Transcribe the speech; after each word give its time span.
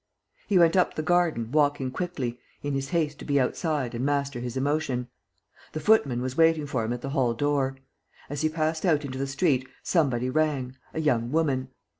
He 0.47 0.57
went 0.57 0.75
up 0.75 0.95
the 0.95 1.03
garden, 1.03 1.51
walking 1.51 1.91
quickly, 1.91 2.39
in 2.63 2.73
his 2.73 2.89
haste 2.89 3.19
to 3.19 3.25
be 3.25 3.39
outside 3.39 3.93
and 3.93 4.03
master 4.03 4.39
his 4.39 4.57
emotion. 4.57 5.09
The 5.73 5.79
footman 5.79 6.23
was 6.23 6.35
waiting 6.35 6.65
for 6.65 6.83
him 6.83 6.91
at 6.91 7.01
the 7.01 7.11
hall 7.11 7.35
door. 7.35 7.77
As 8.27 8.41
he 8.41 8.49
passed 8.49 8.83
out 8.83 9.05
into 9.05 9.19
the 9.19 9.27
street, 9.27 9.67
somebody 9.83 10.27
rang, 10.27 10.75
a 10.95 10.99
young 10.99 11.31
woman. 11.31 11.67